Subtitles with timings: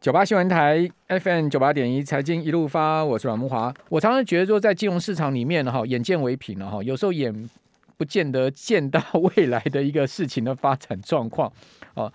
[0.00, 3.74] 九八新闻台 FM 九八点一财经一路发，我是阮慕华。
[3.88, 7.50] 我常常觉得说，在金融市场里面哈，眼见为凭了哈，有时候眼
[7.96, 9.02] 不见得见到
[9.34, 11.52] 未来的一个事情的发展状况
[11.94, 12.12] 哦。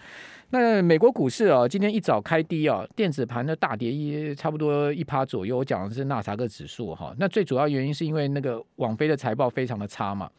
[0.51, 5.57] 那美国股市啊，今天一早开低啊，电子盘的大跌一差不多一趴左右。
[5.57, 7.13] 我讲的是纳斯达克指数哈。
[7.19, 10.31] 那最主要原因是因为那个网飞的财报非常的差嘛。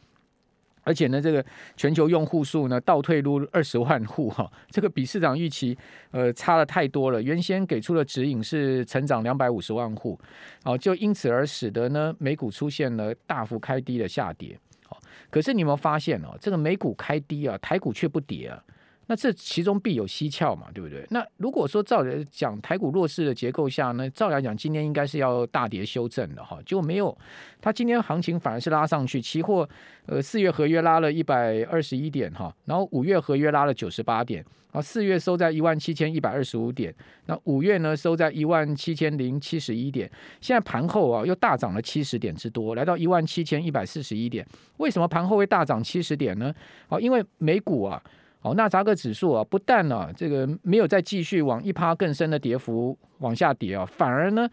[0.85, 1.43] 而且呢，这个
[1.75, 5.77] 全球用户数呢倒退入二十万户哈，这个比市场预期
[6.11, 7.21] 呃差的太多了。
[7.21, 10.17] 原先给出的指引是成长两百五十万户，
[10.63, 14.57] 哦，就因此而使得呢美股出现了大幅开低的下跌。
[14.89, 14.97] 哦，
[15.29, 18.63] 可是你有没有发现哦，这个美股开低啊，台股却不跌啊？
[19.07, 21.05] 那这其中必有蹊跷嘛，对不对？
[21.11, 27.15] 那如果说照理讲，台股弱势的结构下呢，照来讲，今天应该是要大跌修正的哈，结果没有，
[27.61, 29.67] 它今天行情反而是拉上去，期货
[30.07, 36.91] 呃四月合约拉了一百二十一点哈，然后五月合约拉了九十八点，啊四月收在一万七千一百二十五点，
[37.27, 40.09] 那五月呢收在一万七千零七十一点，
[40.41, 44.43] 现在盘后啊又大涨了七十点之多，来到一万七千一百四十一点，
[44.77, 46.51] 为什么盘后会大涨七十点呢？
[46.89, 48.01] 啊，因为美股啊。
[48.45, 54.47] 哦，纳扎克指数啊，不但呢、啊，这个没有再继续往一趴更深的跌幅往下跌啊，反而呢，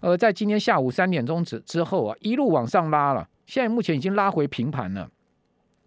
[0.00, 5.08] 呃，在今天下午三点钟之之后啊，一路往上拉了，现在目前已经拉回平盘了。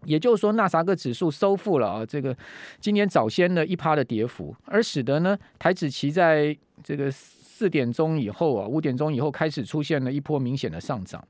[0.05, 2.33] 也就是说，纳斯达克指数收复了啊，这个
[2.80, 11.21] 今天早先的一趴的跌幅，而使得呢，台指期在这个四点钟以后啊，五点钟以后开始出现了一波明显的上涨。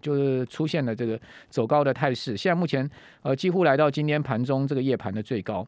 [0.00, 2.88] 就是出现了这个走高的态势，现在目前
[3.22, 5.66] 呃几乎来到今天盘中这个夜盘的最高，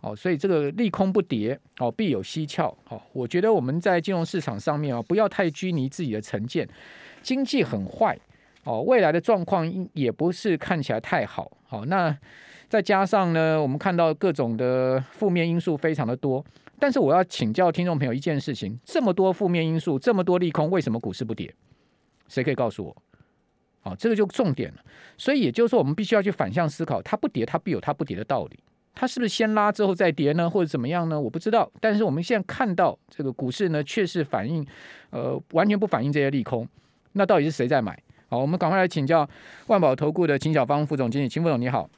[0.00, 6.68] 哦，所以这个利空不跌，哦，必有蹊跷，哦，我觉得我们在金融市场上面啊，不要太拘泥自己的成见，
[7.22, 8.18] 经济很坏，
[8.64, 12.16] 哦，未来的状况也不是看起来太好，好，那
[12.68, 16.44] 再加上呢，我们看到各种的负面因素非常的多，
[16.78, 21.52] 但是我要请教听众朋友一件事情，这么多负面因素，这么多利空，为什么股市不跌？
[22.28, 22.96] 谁可以告诉我？
[23.80, 24.80] 好，这个就重点了。
[25.16, 28.58] 所以也就是说，我们必须要去反向思考，它不跌，它必有它不跌的道理。
[28.94, 31.18] 它是不是先拉之后再跌呢，或者怎么样呢？
[31.18, 31.70] 我不知道。
[31.80, 34.66] 但是我们现在看到这个股市呢，确实反映，
[35.10, 36.68] 呃，完全不反映这些利空。
[37.12, 37.98] 那到底是谁在买？
[38.28, 39.28] 好，我们赶快来请教
[39.68, 41.88] 万宝投顾的秦小芳副总经理，秦副总你好。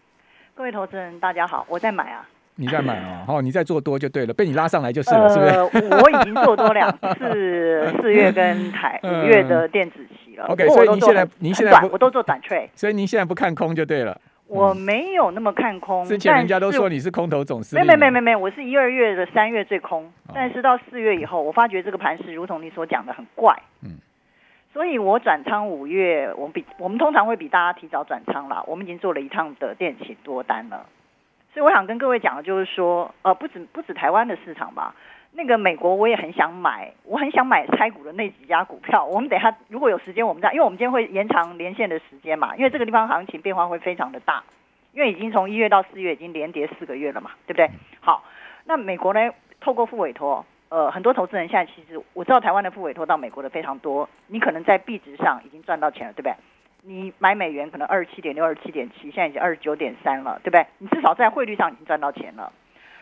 [0.55, 2.29] 各位投资人大家好，我在买啊。
[2.63, 3.25] 你在买啊？
[3.27, 5.51] 好， 你在做多就对了，被你拉上来就是了，是不是？
[5.51, 10.47] 呃，我已经做多两次， 四月跟台五月的电子期了。
[10.47, 14.17] OK，所以您现在您现在不，我都做短 trade，所以您现在不看空就对了。
[14.47, 17.87] 我没有那么看空，之前人家都说你是空头总司令。
[17.87, 23.57] 没没没没，我是一二月的三月最空，但是到四月以后，我发觉这个盘势如同你所讲的很怪。
[23.83, 23.93] 嗯，
[24.75, 28.63] 所以我转仓五月，我们比我们通常会比大家提早转仓啦。
[28.67, 30.85] 我们已经做了一趟的电期多单了，
[31.53, 34.95] 所以我想跟各位讲的就是说，呃，不止不止台湾的市场吧。
[35.35, 39.05] 那个美国我也很想买，我很想买拆股的那几家股票。
[39.05, 44.43] 我们等下如果有时间，我们再，因为我们今天会延长连线的时间嘛，因为这个地方行情变化会非常的大，
[44.93, 47.71] 因为已经从一月到四月已经连跌四个月了嘛，对不对？
[48.01, 48.25] 好，
[48.67, 49.31] 那美国呢，
[49.61, 56.35] 透过副委托，呃，很多投资人现在其实我知道台湾的副委托到美国的非常多，你可能在币值上已经赚到钱了，对不对？
[56.85, 60.67] 你买美元可能二十七点六、二十七点七，现在已经二十九点三了，对不对？
[60.79, 62.53] 你至少在汇率上已经赚到钱了。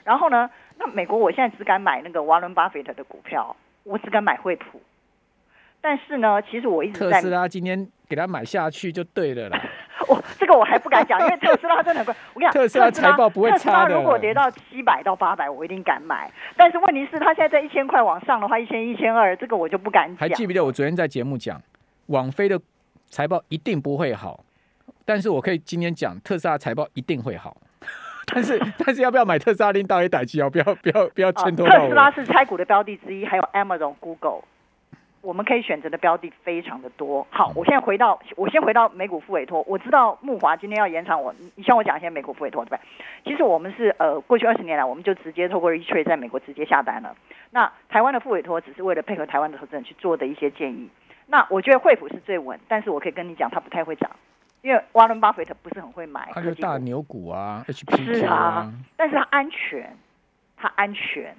[0.05, 4.83] 然后呢，那美国我现在只敢买那个沃伦巴菲特的股票，我只敢买惠普。
[5.81, 9.59] 但是呢，其实我一直在特斯拉今天给他买下去就对了啦。
[10.09, 12.15] 我这个我还不敢讲，因为特斯拉真的很贵。
[12.35, 13.59] 我跟你讲， 特斯拉财报不会差的。
[13.59, 16.31] 特斯拉如果跌到七百到八百，我一定敢买。
[16.55, 20.17] 但是问题是，他现在在一千块往上的话，一千一千二，这个我就不敢讲。
[20.19, 21.59] 还记不记得我昨天在节目讲，
[22.07, 22.61] 网飞的
[23.11, 24.45] 财报一定不会好，
[25.05, 27.57] 但是我可以今天讲，特斯拉财报一定会好。
[28.33, 29.73] 但是 但是要不要买特斯拉？
[29.73, 31.81] 拎到一台机哦，不要不要不要牵拖到我。
[31.81, 34.43] 特斯拉是拆股的标的之一，还有 Amazon、Google，
[35.21, 37.27] 我们可以选择的标的非常的多。
[37.31, 39.65] 好，我现在回到我先回到美股副委托。
[39.67, 42.81] 我知道木华今天要延长我，你像我讲一些美股副委托对不对？
[43.25, 47.17] 其实我们是呃过去二十年来，我们就直接透过 E-Trade 在美国直接下单了。
[47.51, 50.89] 那台湾的副委托只是为了配合台湾的投资人去做的一些建议。
[51.31, 54.11] 那我觉得惠普是最稳，但是我可以跟你讲，它不太会涨。
[54.63, 59.97] 因为沃伦巴菲特不是很会买，它就大牛股啊，HPQ 是啊，但是它安全，
[60.57, 61.35] 它安全，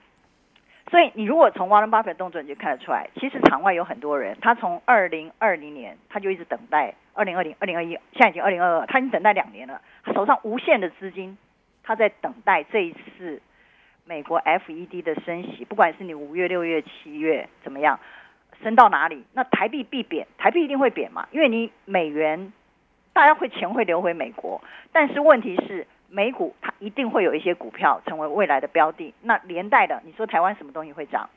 [0.90, 11.38] 所以你如果从沃伦巴菲特动作你就看得出来，其实场外有很多人，他从二零二零年他就一直等待二零二零、二零二一，现在已经二零二二，他已经等待两年了，他手上无限的资金，
[11.84, 13.40] 他在等待这一次
[14.06, 18.00] 美国 FED 的升息，不管是你五月、六月、七月怎么样，
[18.62, 22.54] 升到哪里，那台币必贬，台币一定会贬嘛，因为你美元。
[23.13, 24.62] 大家会钱会流回美国，
[24.94, 31.30] 但是问题是美股它一定会有一些股票成为未来的标的，那连带的你说台湾什么东西会涨？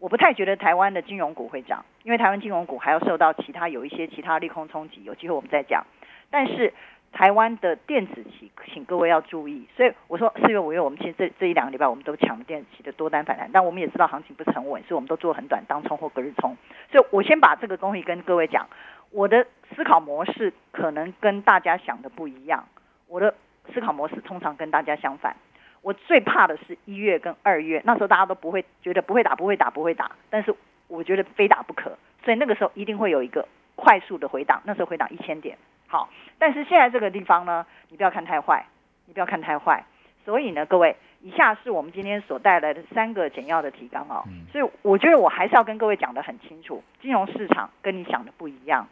[0.00, 5.86] 我不太觉得台湾的金融股会涨，因为台湾金融股还要受到其他有一些其他利空冲击，有机会我们再讲。
[6.32, 6.74] 但是
[7.12, 9.66] 台湾的电子期，请各位要注意。
[9.76, 16.56] 所以我说四月五月，我们其实这这一两个礼拜我们都抢电子期的多单反弹，但我们也知道行情不是很稳，所以我们都做很短当冲或隔日冲。
[16.90, 18.66] 所以我先把这个东西跟各位讲，
[19.10, 22.64] 我的思考模式可能跟大家想的不一样，
[23.08, 23.34] 我的
[23.74, 25.36] 思考模式通常跟大家相反。
[25.82, 30.54] 我最怕的是一月跟二月，那时候大家都不会觉得不会打不会打不会打，但是
[30.88, 35.56] 我觉得非打不可，所以那个时候一定会有一个快速的回档，那时候回档一千点。
[35.90, 36.08] 好，
[36.38, 38.64] 但是现在这个地方呢，你不要看太坏，
[39.06, 39.84] 你不要看太坏。
[40.24, 44.22] 所以呢，各位，以下是我们今天所带来的三个简要的提纲哦。
[44.52, 48.86] 所以我觉得我还是要跟各位讲得很清楚，金融市场跟你想的不一样，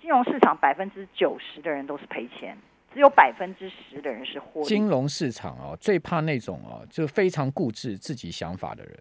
[0.00, 2.58] 金融市场百分之九十的人都是赔钱。
[2.92, 4.66] 只有百分之十的人是获利。
[4.68, 8.96] 金融市场哦，最怕那种哦，就非常固执自己想法的人。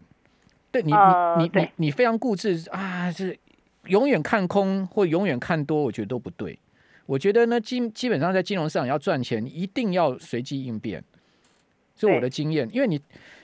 [0.71, 3.37] 对你，呃、你，你，你，你非常固执啊，是
[3.85, 6.57] 永远看空或永远看多，我觉得都不对。
[7.05, 11.03] 我觉得呢，基基本上在金融市场要赚钱，一定要随机应变。
[11.95, 12.99] 是我的经验，因为你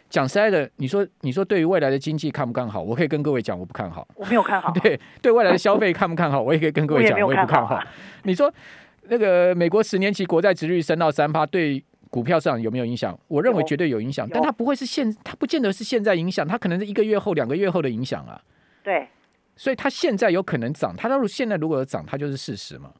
[0.09, 2.81] 讲实在的，你说你说对于未来的经济看不看好？
[2.81, 4.07] 我可以跟各位讲，我不看好。
[4.15, 4.71] 我没有看好。
[4.71, 6.41] 对，对未来的消费看不看好？
[6.41, 7.81] 我也可以跟各位讲，我也不看好。
[8.23, 8.53] 你说。
[9.11, 13.17] 那个美国十年期国债殖率升到三趴，对股票市场有没有影响？
[13.27, 18.39] 我认为绝对有影响，但它不会是现，它不见得是现在影响，它可能是一个月后、两个月后的影响啊。
[18.83, 19.07] 对，
[19.55, 22.91] 所以它现在有可能涨，它如果现在如果有涨，它就是事实嘛。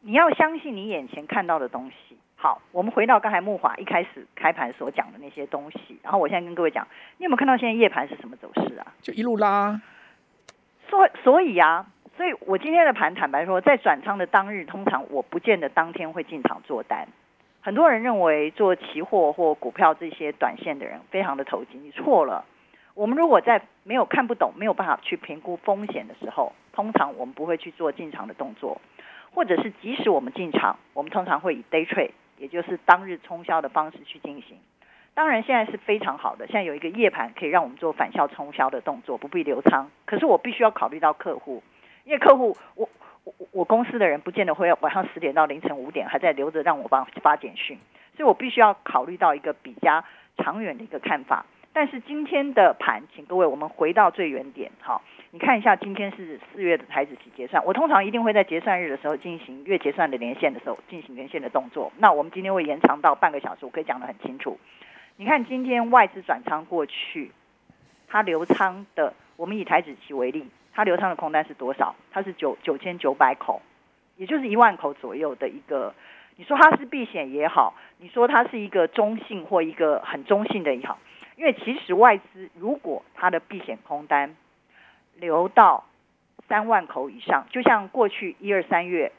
[0.00, 2.16] 你要相信你眼前看到的东西。
[2.36, 6.86] 好，我们回到刚才木华一开始开盘所讲的那些东西，然后我现在跟各位讲，
[7.18, 8.86] 你有没有看到现在夜盘是什么走势啊？
[9.02, 9.80] 就一路拉。
[10.88, 11.86] 所所以啊。
[12.16, 17.08] 所以我今天的盘，坦白说，在转仓的当日，通常我不见得当天会进场做单。
[17.62, 22.44] 很多人认为做期货或股票这些短线的人非常的投机，你错了。
[22.92, 28.78] 我们如果在没有看不懂、没有办法去评估风险的时候，通常我们不会去做进场的动作，
[29.34, 34.58] 或者是即使我们进场，我们通常会以 day trade，也就是当日冲销的方式去进行。
[35.12, 39.90] 当然，现在是非常好的，现在有一个夜盘可以让我们做反向冲销的动作，不必留仓。
[40.06, 41.62] 可是我必须要考虑到客户。
[42.04, 42.88] 因为客户，我
[43.24, 47.78] 我我公司的人不见得会晚上十点到凌晨五点还在留着让我帮发简讯，
[48.16, 50.02] 所以我必须要考虑到一个比较
[50.38, 51.44] 长远的一个看法。
[51.72, 61.92] 但是今天的盘，请各位我们回到最原点，好，你看一下今天是四月的台指期结算，我通常一定会在结算日的时候进行月结算的连线的时候进行连线的动作。
[61.98, 64.58] 那我们今天会延长到半个小时，我可以讲得很清楚。
[65.16, 67.30] 你看今天外资转仓过去，
[68.08, 70.48] 它留仓的，我们以台指期为例。
[70.72, 71.94] 它流仓的空单是多少？
[72.10, 73.60] 它是九九千九百口，
[74.16, 75.94] 也就是一万口左右的一个。
[76.36, 80.98] 你说它是避险也好，你说它是一个中性或一个很中性的也好，
[81.40, 84.36] 因为其实外资如果它的避险空单
[85.14, 85.84] 流到
[86.46, 89.10] 三万口以上，就像过去一二三月，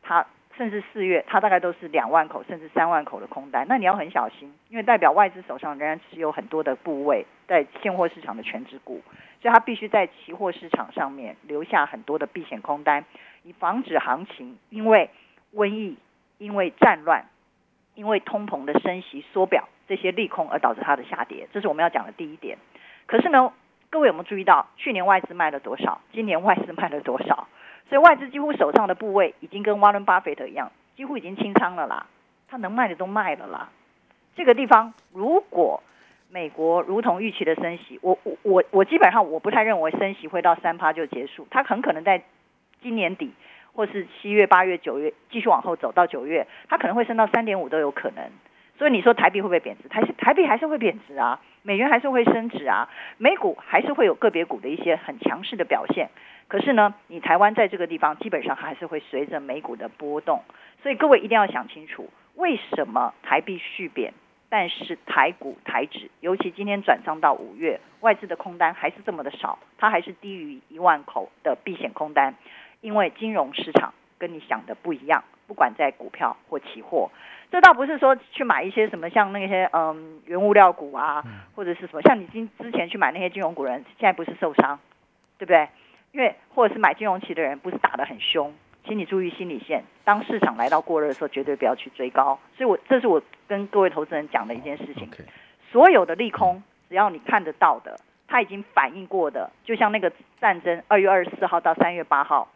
[0.00, 0.24] 它
[0.56, 9.02] 甚至四月，它大概都是两万口甚至三万口的空单，那你要很小心，因为代表外资手上仍然持有很多的部位在现货市场的全值股。
[9.42, 13.04] 所以它必须在期货市场上面留下很多的避险空单，
[13.42, 15.10] 以防止行情因为
[15.54, 15.96] 瘟疫、
[16.38, 17.24] 因为战乱、
[17.96, 21.48] 因为通膨的升息缩表这些利空而导致它的下跌。
[21.52, 22.58] 这是我们要讲的第一点。
[23.06, 23.52] 可是呢，
[23.90, 26.00] 各位有没有注意到去年外资卖了多少？
[26.12, 27.48] 今年外资卖了多少？
[27.88, 32.06] 所以外资几乎手上的部位已经跟沃伦巴菲特一样，几乎已经清仓了啦。
[32.48, 33.70] 他能卖的都卖了啦。
[34.36, 35.82] 这个地方如果
[36.30, 42.22] 美国如同预期的升息，我我我我基本上我不太认为升息会到三趴就结束，它很可能在
[42.82, 43.32] 今年底
[43.72, 48.30] 或是七月、八月、九月继续往后走到九月，它可能会升到三点五都有可能。
[48.78, 49.88] 所以你说台币会不会贬值？
[49.88, 56.08] 台台币还是会贬值啊，美元还是会升值啊，美股还是会有个别股的一些很强势的表现。
[56.46, 60.42] 可是呢，你台湾在这个地方基本上还是会随着美股的波动，
[60.82, 64.14] 所以各位一定要想清楚，为什么台币续贬？
[64.50, 72.34] 但是台股台指，尤其今天转仓到五月，外资的空单还是这么的少，它还是低于一万口的避险空单，
[72.80, 77.10] 因为金融市场跟你想的不一样，不管在股票或期货，
[77.50, 84.78] 这倒不是说去买一些什么像那些嗯原物料股啊，或者是什么像你今之前去买那些金融股人，现在不是受伤，
[85.38, 85.68] 对不对？
[86.12, 88.52] 因为或者是买金融期的人，不是打得很凶。
[88.84, 92.38] 请你注意心理线，当市场来到过热的时候，绝对不要去追高。
[92.56, 95.10] 所以我，我这是我跟各位投资人讲的一件事情。
[95.10, 95.26] Okay.
[95.70, 100.10] 所有的利空，只要你看得到的，它已经反映过的，就像那个
[100.40, 102.48] 战争，二月二十四号到三月八号，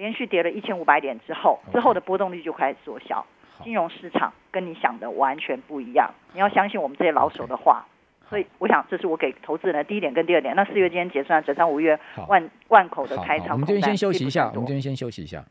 [0.00, 3.26] 连续跌了一千五百点之后之后的波动率就开始缩小。
[3.62, 7.84] 金融市场跟你想的完全不一样，你要相信我们这些老手的话。
[8.30, 10.56] 所以我想这是我给投资人的第一点跟第二点。
[10.56, 15.44] 那四月今天结算，整张五月万万口的开仓，我们这边先休息一下，我们这边先休息一下。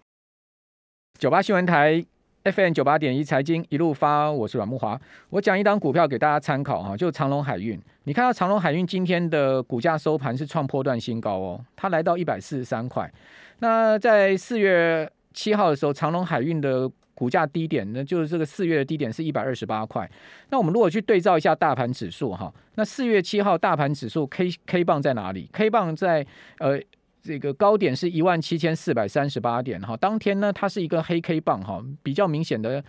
[1.20, 2.04] 九八新闻台
[2.46, 5.00] FM 九八点一财经一路发，我是阮慕华。
[5.30, 7.78] 我讲一档股票给大家参考哈，就长隆海运。
[8.06, 13.12] 你看到长隆海运今天的股价收盘是创波段新高哦，它来到一百四十三块。
[13.60, 20.10] 那在四月七号的时候，长隆海运的股价低点呢，就是这个四月的低点是一百二十八块。
[20.50, 26.26] 那我们如果去对照一下大盘指数哈，那四月七号大盘指数 K K 棒在哪里？K 棒在
[26.60, 26.80] 呃。
[27.22, 32.84] 这个高点是一万七千四百三十八点哈，当天呢，它是一个黑 K 棒哈，比较明显的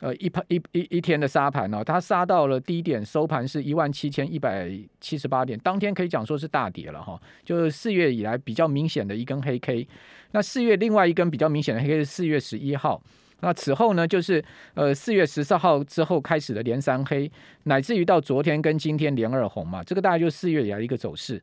[0.00, 9.86] 呃一盘一一一天的杀盘哦，它杀到了低点收盘是一万七千一百七十八点，当天可以讲说是大跌了哈，就是四月以来比较明显的一根黑 K。
[10.32, 13.00] 那四月另外一根比较明显的黑 K 是四月十一号，
[13.40, 17.30] 那此后呢就是呃四月十四号之后开始的连三黑，
[17.62, 21.40] 乃至于到昨天跟今天连二红嘛，这个大概就是四月以来一个走势。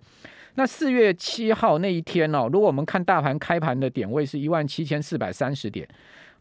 [0.55, 5.87] 那四月七号那一天哦，如果我们看大盘开盘的点位是一万七千四百三十点，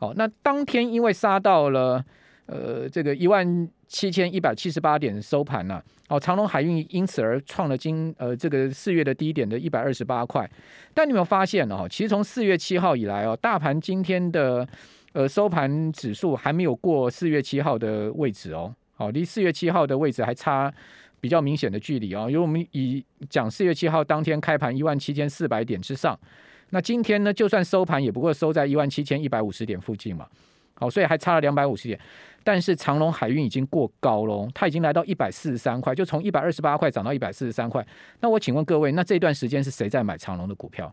[0.00, 2.04] 哦，那当天因为杀到了
[2.47, 10.49] 呃这个一万七千一百七十八点收盘了，哦，长隆海运因此而创了今呃这个四月的低点的一百二十八块。
[10.92, 14.69] 但你有没有发现哦，其实从四月七号以来哦，大盘今天的
[15.14, 20.71] 呃收盘指数还没有过四月七号的位置哦，好，离四月七号的位置还差。
[21.23, 26.19] 比较明显的距离啊，因为我们以讲四月七号当天开盘一万七千四百点之上，
[26.71, 30.26] 那今天呢，就算收盘也不过收在一万七千一百五十点附近嘛，
[30.75, 31.99] 好，所以还差了两百五十点。
[32.43, 37.87] 但是长隆海运已经过高喽，它已经来到一百四十三块，就从一百二十八块涨到一百四十三块。
[38.19, 40.93] 那我请问各位，那这段时间是谁在买长隆的股票？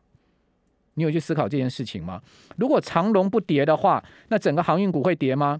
[0.93, 2.21] 你有去思考这件事情吗？
[2.57, 5.59] 如果长荣不跌的话，那整个航运股会跌吗？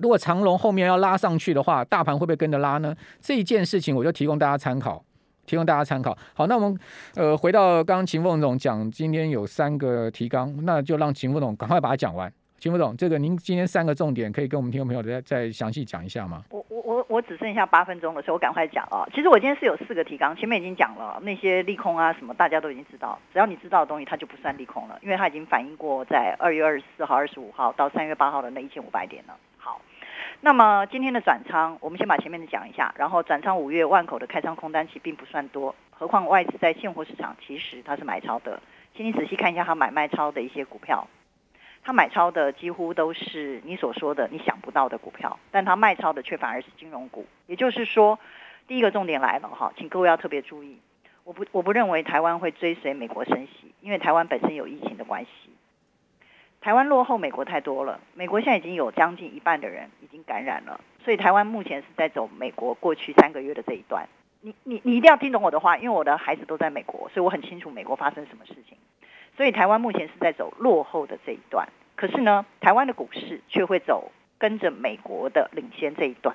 [0.00, 2.94] 如果长龙后面要拉上去的话，大盘会不会跟着拉呢？
[3.20, 5.02] 这一件事情我就提供大家参考，
[5.46, 6.16] 提供大家参考。
[6.34, 6.78] 好，那我们
[7.14, 12.32] 呃回到刚刚秦凤总讲，今天有三个提纲，那就让秦凤总赶快把它讲完。
[12.60, 16.42] 秦副总，这个您今天三个重点可以跟我们听众朋友再再详细讲一下吗？
[16.50, 19.06] 我我我我只剩下八分钟的时候，我赶快讲啊。
[19.14, 23.16] 其实我今天是有四个提纲，前面已经讲了那些利空啊什么，大家都已经知道。
[23.32, 29.36] 只要你知道的东西，它就不算利空了，因为它已经反映过在二月二十四号、二十五号到三月八号的那一千五百点了。
[30.40, 38.62] 那么今天的转仓，我们先把前面的讲一下，然后转仓五月万口的开仓空单其实并不算多，何况外资在现货市场其实它是买超的，
[38.96, 41.08] 请你仔细看一下它买卖超的一些股票，
[41.82, 48.16] 它买超的几乎都是你所说的你想不到的股票，但它卖超的却反而是金融股，也就是说，
[48.68, 50.78] 第一个重点来了哈，请各位要特别注意，
[51.24, 55.47] 我不我不认为台湾会追随美国升息，因为台湾本身有疫情的关系。
[56.60, 64.08] 台湾落后美国太多了，美国现在已经有将近一半的人已经感染了，所以台湾目前是在走美国过去三个月的这一段。
[64.40, 68.76] 你你你一定要听懂我的话，因为我的孩子都在美国，所以我很清楚美国发生什么事情。
[69.36, 76.34] 所以台湾目前是在走落后的这一段，可是呢，台湾的股市却会走跟着美国的领先这一段。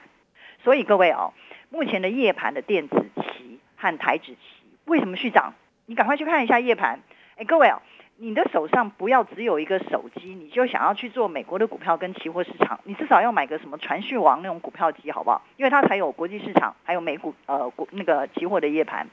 [0.63, 1.33] 所以各位哦，
[1.69, 4.39] 目前的夜盘的电子期和台指期
[4.85, 5.53] 为什么续涨？
[5.85, 7.01] 你赶快去看一下夜盘。
[7.35, 7.81] 哎，各位哦。
[8.17, 15.41] 你的手上不要只有一个手机，你就想要去做美国的股票跟期货市场，你至少要买个什么传讯王那种股票机，好不好？
[15.57, 19.07] 因为它才有国际市场，还有美股呃股那个期货的夜盘。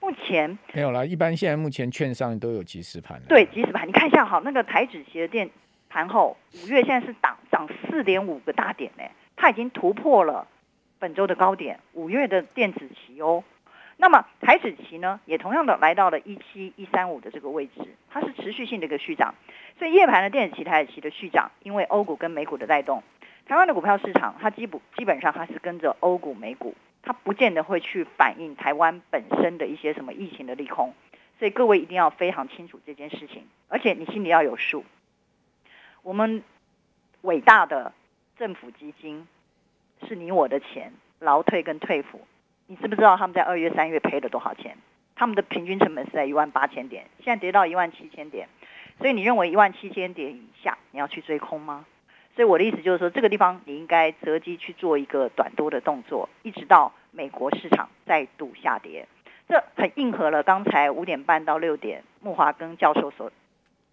[0.00, 3.20] 目前没有啦，一般现在目前券商都有即时盘。
[3.28, 5.48] 对，即时盘，你看一下哈，那个台指期的电
[5.88, 9.04] 盘后五月现在是涨涨四点五个大点呢，
[9.36, 10.46] 它已经突破了
[10.98, 13.44] 本周的高点，五月的电子期哦。
[14.00, 19.34] 那么台指期呢，也同样的来到了一七一三五的这个位置，它是持续性的一个续涨。
[19.78, 23.02] 所以夜盘的电子期、台指期的续涨，因为欧股跟美股的带动，
[23.44, 30.94] 台湾的股票市场它基本基本上它是跟着欧股、美股，它不见得会去反映台湾本身的一些什么疫情的利空。
[31.38, 34.82] 所以各位一定要非常清楚这件事情，而且你心里要有数。
[36.02, 36.42] 我们
[37.20, 37.92] 伟大的
[38.38, 39.28] 政府基金
[40.08, 42.20] 是你我的钱，劳退跟退抚。
[42.70, 44.76] 你知不知道他们在二月、三月赔了多少钱？
[45.16, 48.46] 他们的平均成本是在一万八千点，现在跌到一万七千点。
[48.96, 51.84] 所以你认为一万七千点以下你要去追空吗？
[52.36, 59.08] 所以我的意思就是说，这个地方你应该择机去做一个短多的动作，一直到美国市场再度下跌。
[59.48, 63.32] 这很应和了刚才五点半到六点木华跟教授所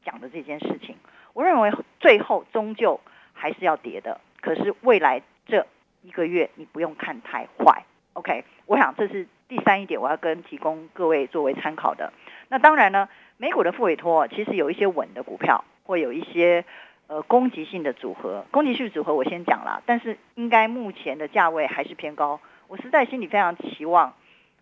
[0.06, 0.96] 讲的这件事情。
[1.34, 3.00] 我认为最后终究
[3.34, 5.66] 还是要跌的，可是未来这
[6.04, 7.84] 一个月你不用看太坏。
[8.18, 12.12] OK，我想这是第三一点，我要跟提供各位作为参考的。
[12.50, 13.08] 那当然呢，
[13.38, 16.66] 美股的复委托其实有一些稳的股票，会有一些
[17.06, 18.44] 呃攻击性的组合。
[18.50, 22.40] 攻击性组合我先讲了，但是应该目前的价位还是偏高。
[22.68, 24.12] 我实在心里非常期望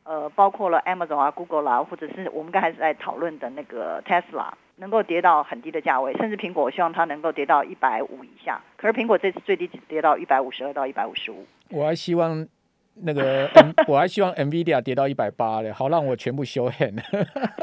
[0.03, 8.61] 呃，包括了 Amazon 啊、Google 啦、或者是我们刚才在讨论的那个 Tesla，能够跌到很低的价位，甚至苹果，我希望它能够跌到一百五以下。
[8.75, 11.47] 可是苹果这次最低只跌到一百五十二到一百五十五。
[11.69, 12.45] 我还希望
[13.03, 17.01] 那个 M， 我还希望 Nvidia 跌到一百八嘞，好让我全部修 hand。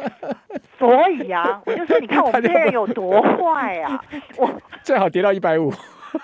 [0.79, 4.05] 所以啊，我就说你看我们这些人有多坏啊！
[4.37, 4.51] 我
[4.83, 5.73] 最好跌到一百五。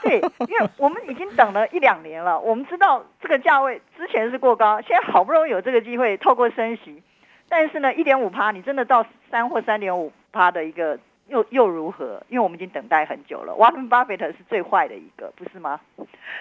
[0.03, 7.03] 对，因为我们已经等了一两年了，我们知道这个价位之前是过高，现在好不容易有这个机会透过升息，
[7.49, 10.99] 但是呢，一点五趴，你真的到三或三点五趴的一个
[11.29, 12.23] 又又如何？
[12.29, 13.55] 因为我们已经等待很久了。
[13.55, 15.81] 沃伦巴菲特是最坏的一个，不是吗？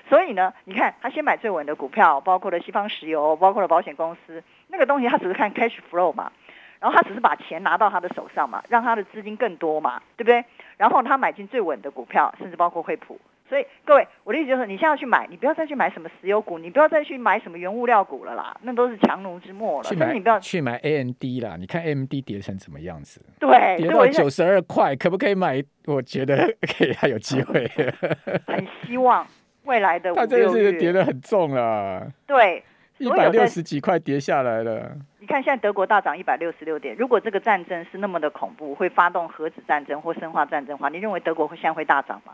[0.10, 6.32] 所以呢，你看他先买最稳的股票，包括了西方石油，包括了保险公司，那个东西他只是看 cash flow 嘛，
[6.80, 10.44] 然后他只是把钱拿到他的手上嘛，让他的资金更多嘛，对不对？
[10.78, 13.20] 然后他买进最稳的股票，甚至包括惠普。
[13.50, 19.84] 所以各位，我的意思就是，你现在要去买，你不要再去买什么石油股，你不要再去买什么原物料股了啦，那都是强弩之末了。
[19.84, 23.22] 所以你不要去买 AMD 啦，你看 AMD 跌成什么样子？
[23.40, 25.64] 对，跌到九十二块，可不可以买？
[25.86, 27.66] 我觉得 可以，还有机会。
[28.46, 29.26] 很希望
[29.64, 30.14] 未来的。
[30.16, 32.12] 它真的是跌得很重了。
[32.26, 32.62] 对，
[32.98, 34.98] 一百六十几块跌下来了。
[35.20, 42.34] 你看现在德国大涨一百六十六点，如果这个战争是那么的恐怖，会发动核子战争或生化战争的话，你认为德国会现在会大涨吗？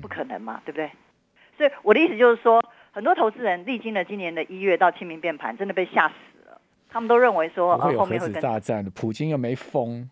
[0.00, 0.90] 不可能嘛，对不对？
[1.56, 6.14] 所以我的意思就是说，很多投资人历经了今年的一月到清明变盘，真的被吓死
[6.48, 6.60] 了。
[6.88, 10.08] 他们都认为说，会有核子大战的，普京又没疯。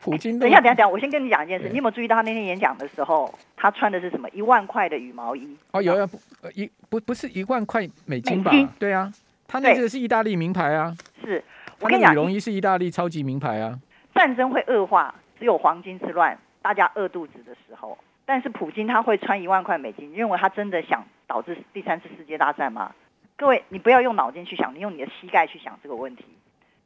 [0.00, 1.68] 普京，等一下，等一下，等一下，我先跟你讲一件事。
[1.68, 4.28] 你有没有注意到他那天演讲的时候，他穿的是什么？
[4.30, 5.56] 一万块的羽毛衣。
[5.72, 6.08] 哦，有有，
[6.54, 8.52] 一不不是一万块美金吧？
[8.78, 9.12] 对啊，
[9.48, 10.94] 他那个是意大利名牌啊。
[11.24, 11.42] 是，
[11.80, 13.78] 我跟你讲，羽绒衣是意大利超级名牌啊。
[14.14, 17.96] 战争会恶化，只有黄金之乱，大家饿肚子的时候。
[18.26, 22.92] 但是普京他会穿一万块美金，你认为他真的想导致第三次世界大战吗？
[23.36, 26.24] 各位，你不要用脑筋去想，你用你的膝盖去想这个问题。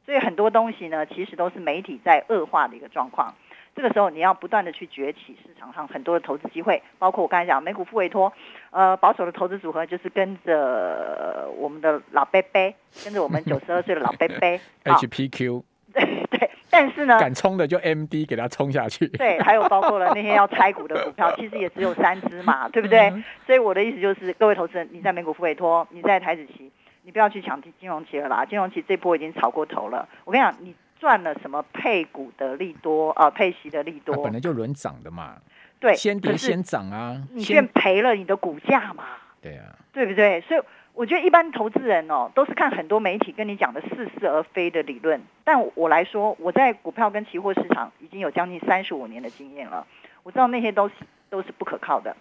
[0.05, 3.33] 所以很多东西呢，其实都是媒体在恶化的一个状况。
[3.73, 8.33] 这个时候你要不断的去崛起市场上很多的投资机会，包括我刚才讲美股付委托，
[8.71, 12.75] 呃，保守的投资组合就是跟着我们的老贝贝，
[13.05, 15.63] 跟着我们九十二岁的老贝贝 HPQ。
[15.93, 19.05] 对 对，但是呢，敢冲的就 MD 给他冲下去。
[19.09, 23.11] 对，还有包括了那些要拆股的股票， 其实也只有三只嘛，对不对？
[23.45, 26.71] 所以我的意思就是，各位投资人，你在美股付委托，你在台子期，
[27.03, 30.07] 你不要去抢金金融期了啦，金融期这波已经炒过头了。
[30.23, 35.35] 我跟你讲，你赚了什么配股的利多啊，配息的利多，本来就轮涨的嘛。
[35.79, 39.03] 对，先跌先涨啊，你先赔了你的股价嘛。
[39.41, 40.39] 对啊，对不对？
[40.41, 40.61] 所以。
[40.93, 45.21] 我觉得一般投资人哦，都是看很多媒体跟你讲的似是而非的理论。
[45.43, 49.87] 但我来说，我在股票跟期货市场已经有将近三十五年的经验了。
[50.23, 50.95] 我知道那些都是
[51.29, 52.15] 都是不可靠的。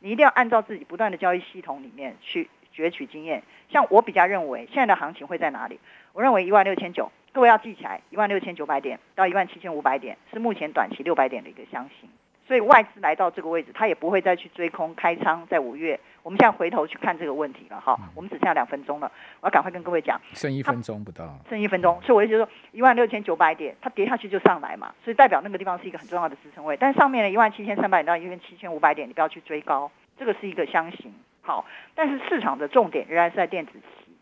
[0.00, 3.42] 你一定要按照自己不断的交易系统里面去攫取经验。
[3.70, 5.80] 像我比较认为，现在的行情会在哪里？
[6.12, 12.10] 我认为一万六千九，各位要记起来，一万六千九百点到一万七千五百点是目前短期六百点的一个箱型。
[12.46, 15.44] 所以外资来到这个位置，他也不会再去追空开仓。
[15.48, 17.96] 在五月，我们现在回头去看这个问题了哈。
[18.12, 19.08] 我们只剩下两分钟了，
[19.40, 20.20] 我要赶快跟各位讲。
[20.34, 21.38] 剩一分钟不到。
[21.48, 26.76] 剩一分钟，所以我就觉得说，一万六千九百点，它跌下去就上来嘛，所以代表那个地方是一个很重要的支撑位。
[26.76, 31.14] 但上面的一万七千三百点到一万七千五百点，你不要去追高，这个是一个箱型。
[31.42, 34.12] 好，但是市场的重点仍然是在电子期。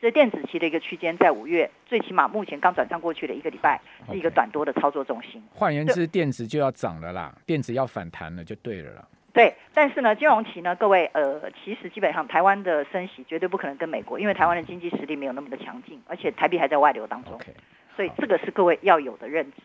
[0.00, 5.40] 这电子期的一个区间，在五月，最起码目前刚转上过去的一个礼拜，是一个短多的操作重心。
[5.54, 9.04] 换言之，电子就要涨了啦，电子要反弹了，就对了啦。
[9.38, 17.38] 对，但是呢，金融期呢，各位，呃，其实基本上台湾的升息绝对不可能跟美国，因为台湾的经济实力没有那么的强劲，而且台币还在外流当中。
[17.38, 17.54] Okay,
[17.94, 19.62] 所以这个是各位要有的认知。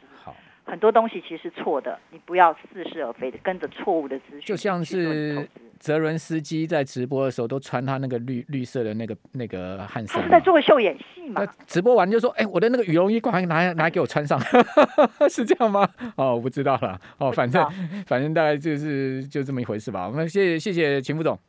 [0.63, 4.41] 好，很多东西其实是错的，你不要似是而非的跟着错误的资讯。
[4.41, 5.47] 就像是。
[5.79, 11.45] 泽伦斯基在直播的时候都穿他那个绿绿色的那个那个汗衫，他是在做秀演戏嘛？
[11.67, 14.39] 直播完就说：“哎、欸，我的那个羽绒衣，赶快拿拿给我穿上。
[15.29, 15.85] ”是这样吗？
[16.15, 16.97] 哦，我不知道了。
[17.17, 17.61] 哦，反正
[18.07, 20.07] 反正大概就是就这么一回事吧。
[20.07, 21.37] 我们谢谢谢谢秦副总。